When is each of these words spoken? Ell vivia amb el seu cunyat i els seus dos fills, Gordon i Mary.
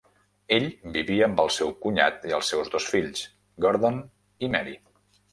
Ell 0.55 0.63
vivia 0.93 1.25
amb 1.27 1.41
el 1.43 1.51
seu 1.55 1.69
cunyat 1.83 2.25
i 2.29 2.33
els 2.37 2.49
seus 2.53 2.71
dos 2.75 2.87
fills, 2.93 3.21
Gordon 3.67 3.99
i 4.47 4.49
Mary. 4.57 4.75